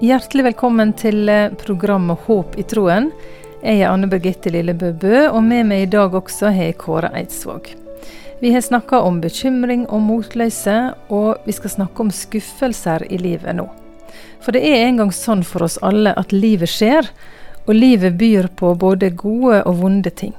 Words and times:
Hjertelig 0.00 0.46
velkommen 0.46 0.94
til 0.96 1.28
eh, 1.28 1.50
programmet 1.60 2.22
Håp 2.24 2.54
i 2.56 2.62
troen. 2.64 3.10
Jeg 3.60 3.82
er 3.82 3.90
Anne 3.90 4.08
Birgitte 4.08 4.48
Lillebø 4.48 4.94
Bø, 4.96 5.26
og 5.28 5.42
med 5.44 5.68
meg 5.68 5.82
i 5.84 5.90
dag 5.92 6.16
også 6.16 6.54
har 6.54 6.70
jeg 6.70 6.78
Kåre 6.80 7.10
Eidsvåg. 7.18 7.68
Vi 8.40 8.54
har 8.54 8.64
snakka 8.64 9.02
om 9.04 9.18
bekymring 9.20 9.82
og 9.92 10.00
motløse, 10.06 10.78
og 11.12 11.44
vi 11.44 11.52
skal 11.52 11.74
snakke 11.74 12.00
om 12.00 12.14
skuffelser 12.16 13.04
i 13.12 13.20
livet 13.20 13.60
nå. 13.60 13.68
For 14.40 14.56
det 14.56 14.64
er 14.64 14.86
engang 14.86 15.12
sånn 15.12 15.44
for 15.44 15.68
oss 15.68 15.76
alle 15.84 16.16
at 16.16 16.32
livet 16.32 16.72
skjer, 16.72 17.12
og 17.66 17.76
livet 17.76 18.16
byr 18.16 18.48
på 18.56 18.72
både 18.80 19.12
gode 19.12 19.60
og 19.68 19.82
vonde 19.82 20.16
ting. 20.16 20.32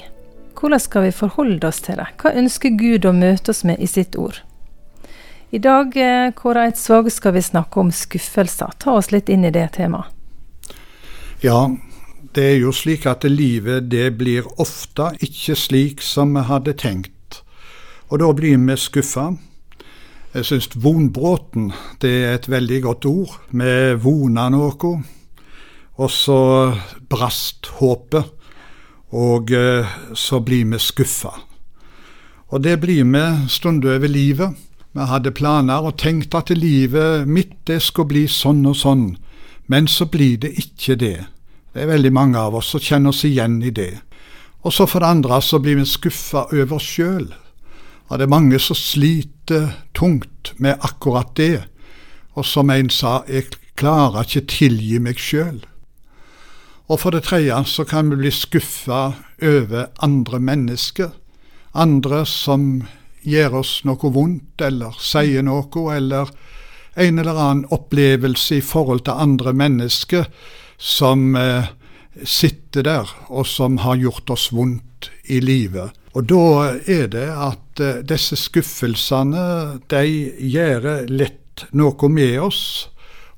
Hvordan 0.57 0.81
skal 0.81 1.05
vi 1.05 1.19
forholde 1.21 1.69
oss 1.69 1.85
til 1.85 2.01
det? 2.01 2.09
Hva 2.17 2.33
ønsker 2.33 2.73
Gud 2.81 3.05
å 3.05 3.13
møte 3.13 3.53
oss 3.53 3.61
med 3.61 3.77
i 3.77 3.85
sitt 3.85 4.17
ord? 4.17 4.41
I 5.53 5.59
dag 5.59 5.97
eh, 5.97 6.31
Kåre 6.31 6.61
Eidsvåg, 6.69 7.11
skal 7.11 7.33
vi 7.35 7.41
snakke 7.43 7.79
om 7.79 7.89
skuffelser. 7.91 8.71
Ta 8.79 8.93
oss 8.95 9.09
litt 9.11 9.27
inn 9.29 9.43
i 9.43 9.51
det 9.51 9.65
temaet. 9.75 10.07
Ja, 11.43 11.65
det 12.31 12.45
er 12.53 12.59
jo 12.61 12.71
slik 12.71 13.03
at 13.09 13.25
livet 13.27 13.89
det 13.91 14.13
blir 14.15 14.47
ofte 14.63 15.09
ikke 15.19 15.57
slik 15.59 16.05
som 16.07 16.31
vi 16.37 16.45
hadde 16.47 16.77
tenkt. 16.79 17.41
Og 18.07 18.23
da 18.23 18.31
blir 18.31 18.55
vi 18.63 18.79
skuffa. 18.79 19.33
Jeg 20.31 20.47
syns 20.47 20.71
vonbråten 20.71 21.73
det 21.99 22.15
er 22.21 22.39
et 22.39 22.47
veldig 22.47 22.81
godt 22.87 23.11
ord. 23.11 23.35
Vi 23.51 23.75
vona 23.99 24.47
noe, 24.55 24.95
og 25.99 26.11
så 26.15 26.41
brast 27.11 27.73
håpet. 27.83 28.37
Og 29.11 29.51
eh, 29.51 29.95
så 30.15 30.39
blir 30.39 30.63
vi 30.71 30.79
skuffa. 30.79 31.35
Og 32.55 32.63
det 32.63 32.79
blir 32.79 33.03
vi 33.03 33.29
stunder 33.51 33.97
over 33.97 34.07
livet. 34.07 34.55
Vi 34.91 35.07
hadde 35.07 35.31
planer 35.31 35.85
og 35.87 35.97
tenkte 36.01 36.41
at 36.41 36.49
livet 36.51 37.27
mitt 37.27 37.53
det 37.67 37.79
skulle 37.83 38.11
bli 38.11 38.25
sånn 38.27 38.65
og 38.67 38.75
sånn, 38.75 39.05
men 39.71 39.87
så 39.87 40.07
blir 40.11 40.41
det 40.43 40.51
ikke 40.59 40.97
det. 40.99 41.17
Det 41.71 41.85
er 41.85 41.93
veldig 41.93 42.11
mange 42.11 42.39
av 42.39 42.57
oss 42.59 42.73
som 42.73 42.83
kjenner 42.83 43.13
oss 43.13 43.23
igjen 43.23 43.61
i 43.63 43.71
det. 43.71 44.01
Og 44.67 44.75
så 44.75 44.85
for 44.85 44.99
det 44.99 45.13
andre 45.15 45.39
så 45.41 45.61
blir 45.63 45.79
vi 45.79 45.87
skuffa 45.87 46.49
over 46.51 46.75
oss 46.75 46.89
sjøl. 46.97 47.31
Og 48.11 48.19
det 48.19 48.27
er 48.27 48.35
mange 48.35 48.59
som 48.59 48.75
sliter 48.75 49.71
tungt 49.95 50.51
med 50.59 50.83
akkurat 50.83 51.31
det. 51.39 51.63
Og 52.35 52.45
som 52.45 52.69
en 52.69 52.91
sa, 52.91 53.21
jeg 53.31 53.55
klarer 53.79 54.27
ikke 54.27 54.49
tilgi 54.51 54.99
meg 54.99 55.19
sjøl. 55.19 55.61
Og 56.91 56.99
for 56.99 57.15
det 57.15 57.23
tredje 57.23 57.55
så 57.71 57.87
kan 57.87 58.11
vi 58.11 58.19
bli 58.19 58.31
skuffa 58.35 59.13
over 59.39 59.87
andre 60.03 60.39
mennesker. 60.43 61.13
Andre 61.71 62.25
som 62.27 62.83
gjør 63.23 63.61
oss 63.61 63.81
noe 63.87 64.11
vondt, 64.13 64.61
eller 64.61 64.95
sier 64.99 65.45
noe, 65.45 65.85
eller 65.95 66.31
en 66.95 67.19
eller 67.19 67.37
annen 67.37 67.67
opplevelse 67.71 68.59
i 68.59 68.65
forhold 68.65 69.05
til 69.07 69.19
andre 69.23 69.53
mennesker 69.55 70.27
som 70.81 71.35
eh, 71.39 71.69
sitter 72.23 72.83
der, 72.87 73.11
og 73.29 73.47
som 73.47 73.79
har 73.85 73.99
gjort 74.01 74.33
oss 74.33 74.49
vondt 74.51 75.11
i 75.31 75.39
livet. 75.43 75.95
Og 76.11 76.27
da 76.27 76.45
er 76.89 77.07
det 77.11 77.27
at 77.31 77.83
eh, 77.83 78.01
disse 78.07 78.35
skuffelsene, 78.39 79.43
de 79.91 80.03
gjør 80.51 81.07
lett 81.11 81.67
noe 81.77 82.09
med 82.11 82.39
oss, 82.41 82.63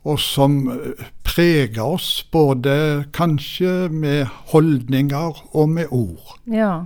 og 0.03 0.17
som 0.19 0.63
eh, 0.73 1.05
preger 1.27 1.83
oss, 1.83 2.23
både 2.31 3.05
kanskje 3.15 3.91
med 3.93 4.25
holdninger 4.53 5.43
og 5.53 5.69
med 5.69 5.91
ord. 5.91 6.37
Ja, 6.49 6.85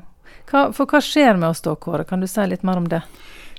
hva, 0.51 0.67
for 0.75 0.89
hva 0.89 1.01
skjer 1.03 1.39
med 1.39 1.51
oss 1.51 1.63
da, 1.65 1.75
Kåre? 1.75 2.05
Kan 2.07 2.23
du 2.23 2.27
si 2.29 2.45
litt 2.47 2.63
mer 2.67 2.79
om 2.79 2.87
det? 2.91 3.01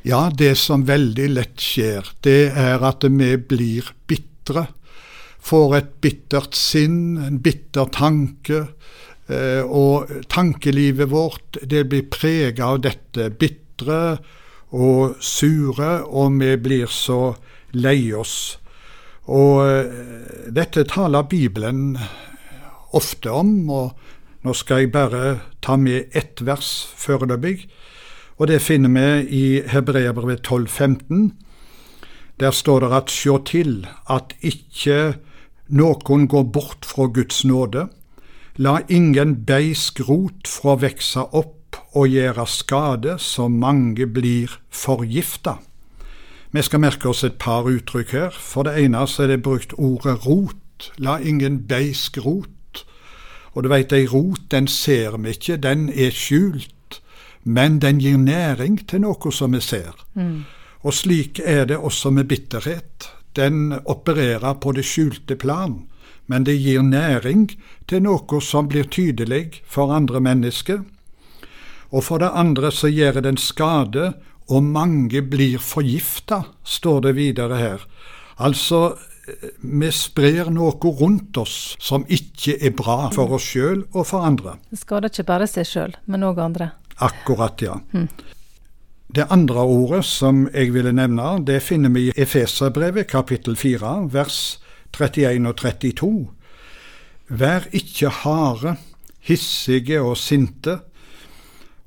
Ja, 0.06 0.28
det 0.30 0.54
som 0.60 0.86
veldig 0.88 1.28
lett 1.34 1.60
skjer, 1.60 2.06
det 2.24 2.52
er 2.56 2.84
at 2.86 3.04
vi 3.04 3.32
blir 3.36 3.90
bitre. 4.08 4.68
Får 5.44 5.76
et 5.76 5.92
bittert 6.02 6.56
sinn, 6.56 7.18
en 7.20 7.40
bitter 7.42 7.90
tanke. 7.94 8.66
Eh, 9.28 9.60
og 9.64 10.08
tankelivet 10.32 11.10
vårt 11.12 11.58
det 11.62 11.84
blir 11.90 12.06
prega 12.08 12.72
av 12.72 12.82
dette. 12.86 13.28
Bitre 13.36 14.00
og 14.72 15.18
sure, 15.24 15.90
og 16.04 16.38
vi 16.40 16.54
blir 16.62 16.88
så 16.92 17.34
lei 17.76 18.12
oss. 18.16 18.56
Og 19.28 19.64
eh, 19.66 20.48
dette 20.54 20.86
taler 20.88 21.28
Bibelen 21.28 21.98
ofte 22.96 23.32
om, 23.34 23.52
og 23.68 24.17
nå 24.48 24.54
skal 24.56 24.86
jeg 24.86 24.92
bare 24.94 25.40
ta 25.60 25.76
med 25.76 26.14
ett 26.16 26.40
vers 26.46 26.88
foreløpig, 26.96 27.66
og 28.38 28.48
det 28.48 28.62
finner 28.64 28.88
vi 28.94 29.36
i 29.36 29.44
Hebreabrevet 29.68 30.46
12,15. 30.46 31.32
Der 32.40 32.54
står 32.54 32.80
det 32.80 32.92
at 32.96 33.12
sjå 33.12 33.42
til 33.44 33.86
at 34.08 34.32
ikke 34.40 35.18
noen 35.68 36.28
går 36.30 36.48
bort 36.54 36.86
fra 36.88 37.10
Guds 37.12 37.44
nåde. 37.44 37.88
La 38.56 38.78
ingen 38.88 39.36
beisk 39.44 40.00
rot 40.08 40.48
fra 40.48 40.78
vekse 40.80 41.26
opp 41.28 41.76
og 41.92 42.08
gjøre 42.08 42.46
skade, 42.46 43.18
så 43.18 43.48
mange 43.48 44.06
blir 44.06 44.54
forgifta. 44.70 45.58
Vi 46.52 46.62
skal 46.62 46.80
merke 46.80 47.10
oss 47.10 47.24
et 47.26 47.36
par 47.42 47.68
uttrykk 47.68 48.14
her. 48.16 48.30
For 48.32 48.64
det 48.64 48.78
ene 48.80 49.04
er 49.04 49.26
det 49.28 49.42
brukt 49.42 49.74
ordet 49.76 50.24
rot. 50.24 50.92
La 50.96 51.18
ingen 51.18 51.66
beisk 51.68 52.16
rot. 52.24 52.57
Og 53.54 53.64
du 53.64 53.70
veit, 53.72 53.92
ei 53.92 54.06
rot, 54.06 54.48
den 54.50 54.68
ser 54.68 55.16
vi 55.18 55.34
ikke, 55.36 55.56
den 55.56 55.88
er 55.88 56.14
skjult, 56.14 57.00
men 57.44 57.78
den 57.80 58.00
gir 58.02 58.18
næring 58.20 58.82
til 58.88 59.02
noe 59.06 59.32
som 59.32 59.56
vi 59.56 59.60
ser. 59.64 59.94
Mm. 60.14 60.44
Og 60.84 60.94
slik 60.94 61.40
er 61.44 61.64
det 61.66 61.78
også 61.78 62.10
med 62.14 62.28
bitterhet. 62.28 63.08
Den 63.36 63.72
opererer 63.84 64.54
på 64.60 64.72
det 64.76 64.84
skjulte 64.86 65.36
plan, 65.36 65.86
men 66.26 66.44
det 66.44 66.58
gir 66.60 66.82
næring 66.82 67.48
til 67.88 68.04
noe 68.04 68.40
som 68.44 68.68
blir 68.68 68.88
tydelig 68.90 69.62
for 69.66 69.94
andre 69.94 70.20
mennesker. 70.20 70.84
Og 71.90 72.04
for 72.04 72.20
det 72.20 72.30
andre 72.36 72.70
så 72.72 72.90
gjør 72.92 73.22
den 73.24 73.40
skade, 73.40 74.12
og 74.48 74.64
mange 74.64 75.22
blir 75.22 75.58
forgifta, 75.60 76.42
står 76.64 77.00
det 77.08 77.14
videre 77.16 77.56
her. 77.56 77.84
Altså, 78.38 78.96
vi 79.60 79.90
sprer 79.92 80.50
noe 80.54 80.72
rundt 81.00 81.36
oss 81.40 81.76
som 81.82 82.06
ikke 82.08 82.56
er 82.60 82.74
bra 82.76 83.10
for 83.14 83.36
oss 83.36 83.46
sjøl 83.52 83.84
og 83.92 84.06
for 84.08 84.26
andre. 84.26 84.56
Det 84.70 84.80
skader 84.80 85.12
ikke 85.12 85.28
bare 85.28 85.48
seg 85.50 85.68
sjøl, 85.68 85.96
men 86.06 86.26
òg 86.26 86.40
andre. 86.42 86.72
Akkurat, 87.04 87.60
ja. 87.62 87.78
Mm. 87.92 88.08
Det 89.08 89.24
andre 89.32 89.64
ordet 89.64 90.02
som 90.04 90.46
jeg 90.52 90.72
ville 90.74 90.92
nevne, 90.92 91.38
det 91.44 91.62
finner 91.64 91.92
vi 91.94 92.08
i 92.08 92.16
Efeserbrevet 92.16 93.08
kapittel 93.08 93.56
4, 93.56 93.94
vers 94.12 94.58
31 94.92 95.48
og 95.48 95.56
32. 95.56 96.10
Vær 97.28 97.68
ikke 97.72 98.12
harde, 98.22 98.76
hissige 99.20 100.02
og 100.02 100.16
sinte, 100.20 100.80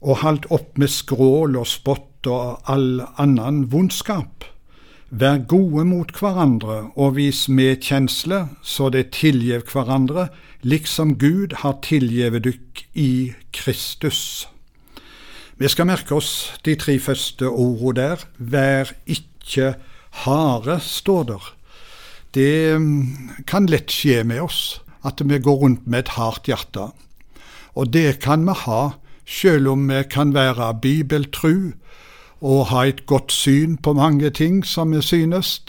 og 0.01 0.23
halt 0.23 0.47
opp 0.49 0.79
med 0.81 0.89
skrål 0.89 1.59
og 1.61 1.69
spott 1.69 2.25
og 2.29 2.69
all 2.69 3.03
annen 3.21 3.67
vondskap 3.69 4.50
Vær 5.11 5.41
gode 5.43 5.83
mot 5.83 6.11
hverandre 6.15 6.85
og 6.95 7.17
vis 7.17 7.49
medkjensle, 7.51 8.45
så 8.63 8.87
det 8.95 9.09
tilgjev 9.17 9.65
hverandre, 9.67 10.29
liksom 10.63 11.17
Gud 11.19 11.57
har 11.65 11.81
tilgjevet 11.83 12.45
dykk 12.45 12.83
i 12.95 13.11
Kristus. 13.51 14.47
Vi 15.59 15.67
skal 15.67 15.89
merke 15.89 16.15
oss 16.15 16.53
de 16.63 16.77
tre 16.79 16.95
første 16.95 17.49
ordene 17.51 17.97
der. 17.99 18.23
Vær 18.39 18.93
ikke 19.03 19.73
harde, 20.23 20.79
står 20.79 21.27
der. 21.33 21.51
Det 22.31 22.79
mm, 22.79 23.43
kan 23.51 23.67
lett 23.67 23.91
skje 23.91 24.23
med 24.23 24.45
oss 24.47 24.79
at 25.03 25.19
vi 25.19 25.43
går 25.43 25.59
rundt 25.65 25.91
med 25.91 26.05
et 26.05 26.15
hardt 26.15 26.47
hjerte. 26.47 26.87
Og 27.75 27.91
det 27.91 28.21
kan 28.23 28.47
vi 28.47 28.55
ha, 28.63 28.81
sjøl 29.27 29.67
om 29.67 29.89
vi 29.91 30.05
kan 30.07 30.31
være 30.31 30.71
bibeltru 30.79 31.73
og 32.41 32.71
ha 32.71 32.87
et 32.89 33.05
godt 33.05 33.31
syn 33.31 33.77
på 33.77 33.93
mange 33.93 34.29
ting 34.33 34.65
som 34.65 34.95
vi 34.95 35.01
synes, 35.05 35.61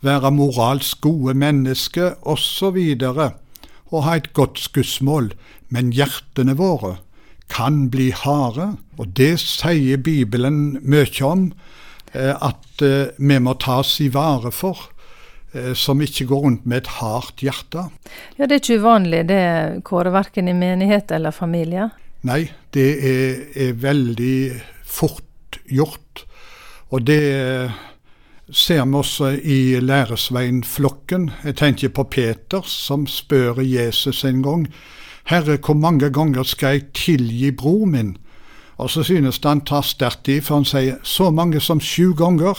være 0.00 0.30
moralsk 0.32 1.00
gode 1.04 1.34
mennesker 1.34 2.14
osv., 2.22 2.78
og, 3.02 3.32
og 3.90 4.04
ha 4.06 4.16
et 4.16 4.32
godt 4.32 4.60
skussmål, 4.62 5.32
men 5.68 5.92
hjertene 5.92 6.56
våre 6.56 6.96
kan 7.50 7.88
bli 7.90 8.10
harde, 8.14 8.76
og 8.98 9.12
det 9.18 9.34
sier 9.42 9.98
Bibelen 9.98 10.78
mye 10.86 11.26
om, 11.26 11.50
eh, 12.14 12.34
at 12.34 12.84
eh, 12.86 13.12
vi 13.18 13.38
må 13.42 13.56
tas 13.58 13.96
i 14.00 14.06
vare 14.14 14.52
for 14.54 14.78
eh, 15.52 15.74
som 15.74 16.00
ikke 16.00 16.28
går 16.30 16.44
rundt 16.46 16.68
med 16.70 16.84
et 16.84 16.92
hardt 17.00 17.42
hjerte. 17.42 17.88
Ja, 18.38 18.46
Det 18.46 18.52
er 18.52 18.62
ikke 18.62 18.78
uvanlig 18.84 19.24
det, 19.28 19.42
Kåre, 19.84 20.14
verken 20.14 20.48
i 20.48 20.54
menighet 20.54 21.10
eller 21.10 21.34
familie? 21.34 21.90
Nei, 22.22 22.44
det 22.74 22.90
er, 23.02 23.42
er 23.56 23.74
veldig 23.82 24.38
fort 24.86 25.26
gjort. 25.70 26.24
Og 26.90 27.06
det 27.06 27.70
ser 28.52 28.84
vi 28.84 28.98
også 28.98 29.30
i 29.42 29.80
læresveinflokken. 29.80 31.30
Jeg 31.44 31.56
tenker 31.56 31.88
på 31.88 32.04
Peter, 32.10 32.62
som 32.66 33.06
spør 33.06 33.62
Jesus 33.62 34.24
en 34.24 34.42
gang. 34.42 34.66
Herre, 35.24 35.58
hvor 35.62 35.74
mange 35.74 36.10
ganger 36.10 36.42
skal 36.42 36.68
jeg 36.68 36.92
tilgi 36.94 37.50
bror 37.50 37.86
min? 37.86 38.16
Og 38.76 38.90
så 38.90 39.02
synes 39.02 39.40
han 39.44 39.60
tar 39.60 39.82
sterkt 39.82 40.28
i, 40.28 40.40
for 40.40 40.54
han 40.54 40.64
sier 40.64 40.96
så 41.02 41.30
mange 41.30 41.60
som 41.60 41.80
sju 41.80 42.14
ganger. 42.16 42.58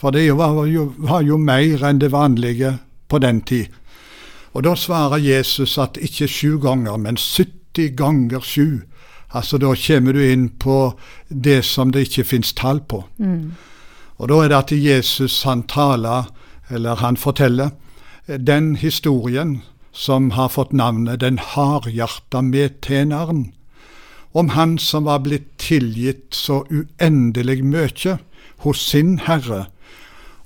For 0.00 0.10
det 0.10 0.32
var 0.36 0.64
jo, 0.66 0.92
var 0.96 1.20
jo 1.22 1.36
mer 1.36 1.84
enn 1.84 2.00
det 2.00 2.12
vanlige 2.12 2.78
på 3.08 3.18
den 3.18 3.42
tid. 3.44 3.68
Og 4.56 4.64
da 4.64 4.74
svarer 4.74 5.20
Jesus 5.20 5.76
at 5.78 6.00
ikke 6.00 6.28
sju 6.28 6.58
ganger, 6.58 6.96
men 6.96 7.20
70 7.20 7.92
ganger 7.96 8.40
sju. 8.40 8.80
Altså 9.32 9.58
da 9.62 9.74
kommer 9.78 10.12
du 10.12 10.22
inn 10.24 10.48
på 10.58 10.94
det 11.28 11.62
som 11.64 11.92
det 11.94 12.08
ikke 12.08 12.26
fins 12.32 12.52
tall 12.52 12.80
på. 12.80 13.04
Mm. 13.18 13.52
Og 14.18 14.28
da 14.28 14.40
er 14.42 14.50
det 14.50 14.58
at 14.58 14.72
Jesus 14.74 15.42
han 15.46 15.62
taler, 15.70 16.28
eller 16.70 16.98
han 17.00 17.16
forteller, 17.16 17.70
den 18.26 18.76
historien 18.76 19.60
som 19.92 20.30
har 20.30 20.48
fått 20.48 20.72
navnet 20.72 21.20
Den 21.20 21.38
hardhjerta 21.38 22.42
medtjeneren. 22.42 23.52
Om 24.32 24.48
han 24.54 24.78
som 24.78 25.04
var 25.04 25.24
blitt 25.24 25.58
tilgitt 25.58 26.34
så 26.34 26.62
uendelig 26.70 27.64
mye 27.64 28.18
hos 28.62 28.78
sin 28.78 29.18
herre. 29.18 29.66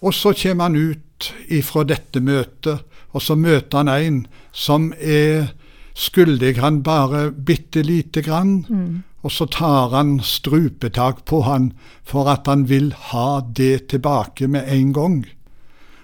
Og 0.01 0.15
så 0.15 0.33
kommer 0.33 0.65
han 0.65 0.77
ut 0.77 1.33
ifra 1.49 1.85
dette 1.85 2.21
møtet, 2.21 2.81
og 3.13 3.23
så 3.23 3.37
møter 3.37 3.79
han 3.79 3.89
en 3.89 4.27
som 4.53 4.93
er 4.99 5.53
skyldig 5.95 6.59
han 6.59 6.83
bare 6.83 7.31
bitte 7.31 7.83
lite 7.83 8.23
grann. 8.23 8.65
Mm. 8.69 9.03
Og 9.25 9.33
så 9.33 9.47
tar 9.49 9.95
han 9.95 10.19
strupetak 10.21 11.25
på 11.25 11.41
han 11.47 11.71
for 12.05 12.29
at 12.29 12.51
han 12.51 12.67
vil 12.69 12.93
ha 13.11 13.41
det 13.41 13.89
tilbake 13.95 14.51
med 14.51 14.69
en 14.69 14.93
gang. 14.93 15.23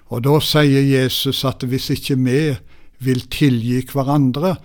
Og 0.08 0.24
da 0.24 0.38
sier 0.42 0.82
Jesus 0.82 1.44
at 1.44 1.66
hvis 1.68 1.90
ikke 1.92 2.16
vi 2.24 2.40
vil 3.00 3.20
tilgi 3.30 3.82
hverandre, 3.92 4.56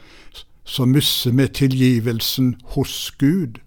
så 0.66 0.88
mister 0.90 1.36
vi 1.36 1.48
tilgivelsen 1.48 2.56
hos 2.74 3.12
Gud. 3.20 3.60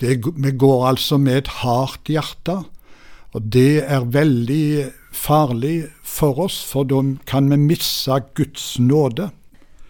Det, 0.00 0.18
vi 0.34 0.50
går 0.50 0.88
altså 0.88 1.18
med 1.18 1.44
et 1.44 1.52
hardt 1.62 2.10
hjerte, 2.10 2.64
og 3.32 3.44
det 3.54 3.84
er 3.86 4.08
veldig 4.12 4.90
farlig 5.14 5.84
for 6.02 6.40
oss, 6.42 6.58
for 6.64 6.88
da 6.88 7.04
kan 7.28 7.48
vi 7.52 7.60
miste 7.60 8.18
Guds 8.34 8.78
nåde. 8.80 9.30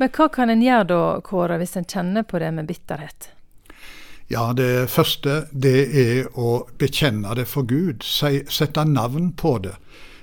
Men 0.02 0.10
hva 0.10 0.24
kan 0.34 0.50
en 0.50 0.62
gjøre 0.64 0.88
da, 0.90 1.00
Kåre, 1.22 1.60
hvis 1.60 1.76
en 1.78 1.84
kjenner 1.86 2.24
på 2.26 2.40
det 2.42 2.48
med 2.56 2.66
bitterhet? 2.66 3.28
Ja, 4.26 4.48
det 4.50 4.88
første 4.90 5.44
det 5.54 5.76
er 5.94 6.24
å 6.34 6.64
bekjenne 6.80 7.36
det 7.38 7.44
for 7.46 7.62
Gud. 7.70 8.02
Sette 8.02 8.82
navn 8.88 9.28
på 9.38 9.52
det 9.62 9.76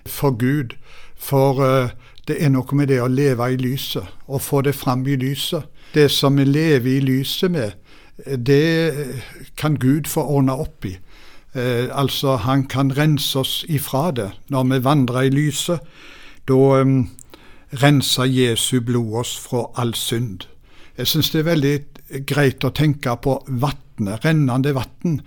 for 0.03 0.35
Gud. 0.35 0.75
For 1.15 1.61
uh, 1.63 1.93
det 2.27 2.41
er 2.43 2.51
noe 2.51 2.75
med 2.75 2.91
det 2.91 2.97
å 2.99 3.07
leve 3.07 3.47
i 3.53 3.59
lyset, 3.61 4.03
og 4.27 4.43
få 4.43 4.65
det 4.67 4.75
fram 4.75 5.05
i 5.07 5.15
lyset. 5.15 5.63
Det 5.95 6.09
som 6.11 6.35
vi 6.35 6.49
lever 6.49 6.97
i 6.97 7.05
lyset 7.05 7.55
med, 7.55 7.79
det 8.19 9.47
kan 9.55 9.79
Gud 9.79 10.11
få 10.11 10.25
ordne 10.27 10.57
opp 10.59 10.89
i. 10.89 10.97
Eh, 11.55 11.87
altså, 11.87 12.35
han 12.43 12.67
kan 12.67 12.91
rense 12.97 13.39
oss 13.39 13.63
ifra 13.71 14.09
det. 14.11 14.27
Når 14.51 14.67
vi 14.73 14.83
vandrer 14.83 15.29
i 15.29 15.31
lyset, 15.33 15.79
da 16.51 16.59
um, 16.83 17.07
renser 17.71 18.25
Jesu 18.25 18.79
blod 18.81 19.13
oss 19.21 19.35
fra 19.37 19.67
all 19.75 19.93
synd. 19.95 20.47
Jeg 20.97 21.07
syns 21.07 21.29
det 21.31 21.43
er 21.43 21.51
veldig 21.51 21.75
greit 22.27 22.65
å 22.65 22.73
tenke 22.75 23.13
på 23.23 23.37
vannet, 23.47 24.25
rennende 24.25 24.73
vann. 24.75 25.19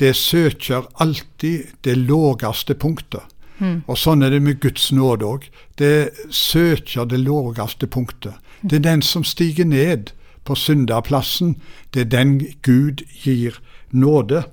Det 0.00 0.14
søker 0.16 0.88
alltid 1.02 1.74
det 1.84 1.94
lågeste 1.98 2.74
punktet. 2.74 3.26
Mm. 3.60 3.82
Og 3.86 3.98
sånn 4.00 4.24
er 4.24 4.32
det 4.32 4.40
med 4.40 4.60
Guds 4.62 4.88
nåde 4.96 5.28
òg. 5.28 5.44
Det 5.76 6.10
søker 6.32 7.04
det 7.04 7.20
lågeste 7.20 7.86
punktet. 7.86 8.38
Det 8.62 8.80
er 8.80 8.86
den 8.88 9.04
som 9.04 9.24
stiger 9.24 9.68
ned 9.68 10.14
på 10.44 10.56
syndaplassen. 10.56 11.58
Det 11.92 12.06
er 12.06 12.10
den 12.16 12.38
Gud 12.64 13.04
gir 13.22 13.60
nåde. 13.92 14.46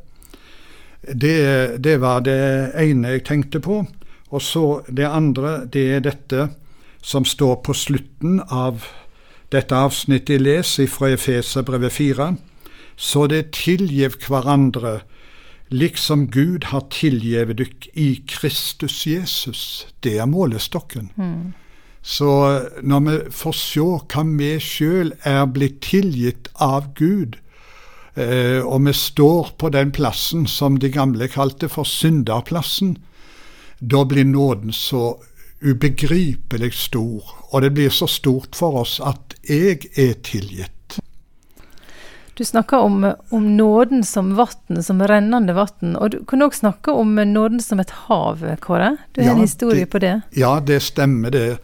Det, 1.07 1.79
det 1.79 1.97
var 2.03 2.25
det 2.27 2.37
ene 2.75 3.15
jeg 3.15 3.25
tenkte 3.31 3.63
på. 3.63 3.85
Og 4.27 4.43
så 4.43 4.81
det 4.91 5.07
andre, 5.07 5.61
det 5.65 5.85
er 5.95 6.03
dette 6.03 6.49
som 7.07 7.25
står 7.25 7.61
på 7.63 7.73
slutten 7.73 8.41
av 8.51 8.83
dette 9.53 9.75
avsnittet 9.75 10.35
jeg 10.35 10.43
leser 10.43 10.89
fra 10.91 11.13
Efeserbrevet 11.15 11.93
4. 11.95 12.33
Så 12.99 13.27
det 13.31 13.53
tilgiv 13.55 14.17
hverandre 14.25 14.99
liksom 15.71 16.25
Gud 16.31 16.67
har 16.71 16.87
tilgivet 16.91 17.61
dykk 17.61 17.87
i 17.95 18.09
Kristus 18.27 19.05
Jesus. 19.07 19.87
Det 20.03 20.17
er 20.19 20.27
målestokken. 20.27 21.11
Mm. 21.15 21.53
Så 22.01 22.29
når 22.83 22.99
vi 23.07 23.15
får 23.39 23.55
se 23.55 23.87
hva 23.87 24.23
vi 24.27 24.51
sjøl 24.63 25.13
er 25.27 25.45
blitt 25.51 25.79
tilgitt 25.87 26.51
av 26.63 26.91
Gud, 26.99 27.39
eh, 28.15 28.59
og 28.59 28.83
vi 28.83 28.95
står 28.95 29.55
på 29.59 29.71
den 29.71 29.91
plassen 29.95 30.47
som 30.47 30.79
de 30.79 30.91
gamle 30.91 31.27
kalte 31.31 31.71
for 31.71 31.87
synderplassen, 31.87 32.97
da 33.79 34.03
blir 34.03 34.25
nåden 34.25 34.73
så 34.73 35.17
ubegripelig 35.61 36.73
stor, 36.73 37.23
og 37.51 37.61
det 37.61 37.71
blir 37.73 37.89
så 37.93 38.07
stort 38.09 38.55
for 38.55 38.81
oss 38.83 38.99
at 39.03 39.35
jeg 39.47 39.87
er 39.97 40.13
tilgitt. 40.23 40.73
Du 42.37 42.43
snakker 42.45 42.77
om, 42.85 43.01
om 43.33 43.45
nåden 43.57 44.03
som 44.05 44.35
vann, 44.37 44.83
som 44.85 44.99
rennende 45.01 45.55
vann. 45.57 45.95
Og 45.97 46.11
du 46.13 46.17
kan 46.29 46.43
òg 46.45 46.53
snakke 46.53 46.93
om 46.93 47.15
nåden 47.17 47.57
som 47.63 47.79
et 47.81 47.89
hav, 48.05 48.43
Kåre. 48.61 48.91
Du 49.15 49.21
har 49.23 49.31
Ja, 49.31 49.33
en 49.33 49.41
historie 49.41 49.85
det- 49.85 49.89
på 49.89 49.99
det. 49.99 50.21
Ja, 50.37 50.59
det 50.59 50.81
stemmer 50.83 51.31
det. 51.31 51.57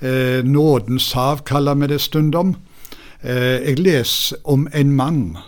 Eh, 0.00 0.42
nådens 0.46 1.12
hav 1.12 1.42
kaller 1.44 1.74
vi 1.74 1.86
det 1.88 2.00
stundom. 2.00 2.54
Eh, 3.22 3.58
jeg 3.66 3.78
leser 3.80 4.36
om 4.44 4.68
en 4.72 4.94
mann 4.94 5.38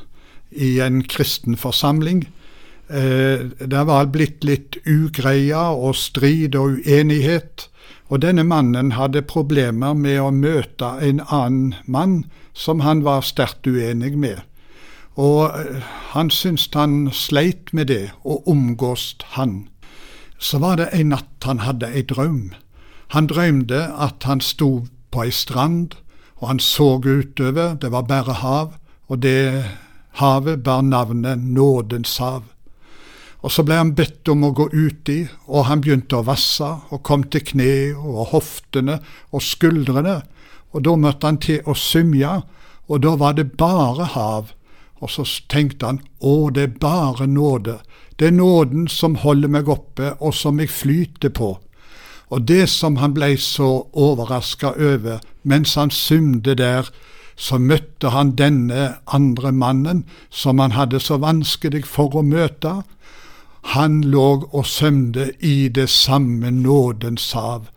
i 0.51 0.81
en 0.81 1.03
kristen 1.05 1.55
forsamling. 1.57 2.27
Eh, 2.91 3.39
det 3.65 3.87
var 3.87 4.07
blitt 4.07 4.43
litt 4.45 4.77
ugreia 4.85 5.71
og 5.71 5.95
strid 5.95 6.57
og 6.57 6.81
uenighet. 6.85 7.69
Og 8.13 8.21
denne 8.21 8.45
mannen 8.45 8.91
hadde 8.93 9.23
problemer 9.25 9.95
med 9.97 10.19
å 10.21 10.29
møte 10.37 10.91
en 11.01 11.23
annen 11.33 11.75
mann 11.89 12.27
som 12.53 12.83
han 12.85 13.01
var 13.07 13.25
sterkt 13.25 13.65
uenig 13.65 14.19
med. 14.21 14.43
Og 15.17 15.49
eh, 15.57 15.81
han 16.13 16.29
syntes 16.29 16.69
han 16.77 17.09
sleit 17.17 17.73
med 17.73 17.89
det, 17.89 18.13
å 18.21 18.43
omgås 18.45 19.15
han. 19.37 19.71
Så 20.37 20.61
var 20.61 20.77
det 20.77 20.91
en 20.93 21.15
natt 21.15 21.49
han 21.49 21.65
hadde 21.65 21.89
ei 21.89 22.05
drøm. 22.05 22.53
Han 23.17 23.33
drømte 23.33 23.87
at 23.97 24.29
han 24.29 24.45
sto 24.45 24.85
på 25.13 25.25
ei 25.25 25.33
strand, 25.33 25.97
og 26.37 26.49
han 26.49 26.61
så 26.61 26.99
utover, 27.01 27.79
det 27.81 27.93
var 27.93 28.09
bare 28.13 28.41
hav, 28.45 28.77
og 29.09 29.25
det 29.25 29.65
havet 30.21 30.65
bar 30.65 30.83
navnet 30.85 31.41
Nådens 31.41 32.19
hav. 32.19 32.45
Og 33.43 33.51
så 33.51 33.65
ble 33.67 33.79
han 33.81 33.95
bedt 33.99 34.29
om 34.31 34.45
å 34.47 34.53
gå 34.55 34.69
uti, 34.71 35.25
og 35.51 35.67
han 35.67 35.83
begynte 35.83 36.21
å 36.21 36.27
vasse, 36.27 36.69
og 36.95 37.03
kom 37.07 37.25
til 37.27 37.43
kne 37.43 37.73
og 37.99 38.31
hoftene 38.37 39.01
og 39.35 39.43
skuldrene, 39.43 40.21
og 40.73 40.85
da 40.87 40.95
møtte 40.97 41.27
han 41.27 41.41
til 41.43 41.67
å 41.67 41.75
symje, 41.77 42.37
og 42.89 43.03
da 43.03 43.17
var 43.19 43.35
det 43.39 43.53
bare 43.59 44.07
hav. 44.15 44.55
Og 45.03 45.11
så 45.11 45.27
tenkte 45.51 45.91
han 45.91 46.01
å, 46.21 46.51
det 46.55 46.63
er 46.69 46.79
bare 46.81 47.27
nåde. 47.27 47.81
Det 48.17 48.31
er 48.31 48.37
nåden 48.37 48.87
som 48.89 49.19
holder 49.19 49.51
meg 49.51 49.69
oppe, 49.69 50.15
og 50.21 50.35
som 50.39 50.63
jeg 50.63 50.71
flyter 50.71 51.35
på. 51.35 51.57
Og 52.33 52.47
det 52.49 52.69
som 52.71 52.97
han 53.03 53.13
ble 53.13 53.35
så 53.37 53.89
overraska 53.93 54.73
over 54.79 55.21
mens 55.43 55.75
han 55.77 55.91
symde 55.91 56.55
der, 56.57 56.87
så 57.37 57.59
møtte 57.59 58.13
han 58.15 58.37
denne 58.39 58.93
andre 59.11 59.53
mannen 59.53 60.05
som 60.31 60.61
han 60.63 60.77
hadde 60.77 61.01
så 61.01 61.19
vanskelig 61.21 61.83
for 61.89 62.15
å 62.17 62.23
møte. 62.23 62.83
Han 63.63 64.01
lå 64.03 64.49
og 64.53 64.67
sømde 64.67 65.31
i 65.41 65.69
det 65.69 65.89
samme 65.89 66.51
nådens 66.51 67.33
hav. 67.33 67.69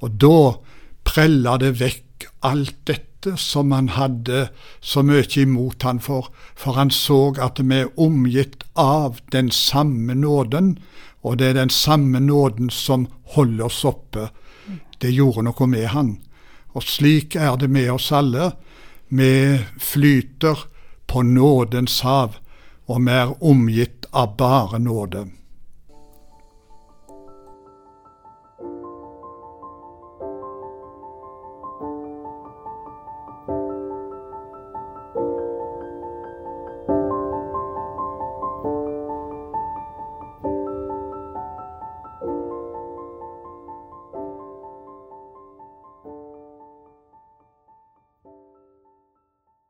Og 0.00 0.10
da 0.20 0.58
prella 1.04 1.56
det 1.58 1.78
vekk 1.80 2.28
alt 2.46 2.76
dette 2.86 3.36
som 3.38 3.72
han 3.72 3.88
hadde 3.94 4.48
så 4.80 5.02
mye 5.06 5.26
imot 5.38 5.82
han 5.86 6.00
for, 6.02 6.28
for 6.54 6.76
han 6.78 6.90
så 6.90 7.32
at 7.40 7.62
vi 7.62 7.82
er 7.84 7.92
omgitt 7.96 8.64
av 8.78 9.20
den 9.32 9.50
samme 9.50 10.14
nåden, 10.14 10.76
og 11.22 11.38
det 11.38 11.52
er 11.52 11.60
den 11.62 11.70
samme 11.70 12.20
nåden 12.20 12.70
som 12.70 13.06
holder 13.34 13.70
oss 13.70 13.84
oppe. 13.86 14.28
Det 14.98 15.14
gjorde 15.14 15.46
noe 15.46 15.66
med 15.66 15.88
han. 15.94 16.16
Og 16.74 16.82
slik 16.82 17.36
er 17.36 17.56
det 17.60 17.70
med 17.70 17.90
oss 17.94 18.10
alle. 18.12 18.52
Vi 19.08 19.58
flyter 19.78 20.66
på 21.06 21.22
nådens 21.22 22.00
hav, 22.00 22.38
og 22.92 23.00
vi 23.06 23.14
er 23.16 23.30
omgitt 23.40 24.06
av 24.12 24.34
bare 24.36 24.78
nåde. 24.82 25.26